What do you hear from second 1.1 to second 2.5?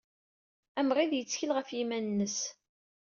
yettkel ɣef yiman-nnes.